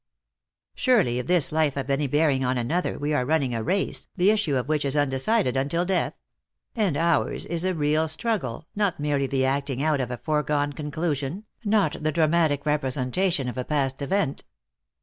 Surely, 0.73 1.19
if 1.19 1.27
this 1.27 1.51
life 1.51 1.75
have 1.75 1.87
any 1.91 2.07
bearing 2.07 2.43
on 2.43 2.57
another, 2.57 2.97
we 2.97 3.13
are 3.13 3.23
running 3.23 3.53
a 3.53 3.61
race, 3.61 4.07
the 4.17 4.31
issue 4.31 4.55
of 4.55 4.67
which 4.67 4.83
is 4.83 4.95
undecided 4.97 5.55
until 5.55 5.85
death; 5.85 6.15
and 6.75 6.97
ours 6.97 7.45
is 7.45 7.63
a 7.63 7.75
real 7.75 8.07
struggle, 8.07 8.65
not 8.75 8.99
merely 8.99 9.27
the 9.27 9.45
acting 9.45 9.83
out 9.83 10.01
of 10.01 10.09
a 10.09 10.17
foregone 10.17 10.73
conclusion, 10.73 11.45
not 11.63 12.01
the 12.01 12.11
dramatic 12.11 12.65
representation 12.65 13.47
of 13.47 13.59
a 13.59 13.63
past 13.63 14.01
event. 14.01 14.43